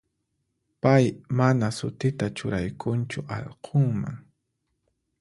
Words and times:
Pay 0.81 1.03
mana 1.37 1.67
sutita 1.77 2.25
churaykunchu 2.37 3.19
allqunman. 3.37 4.15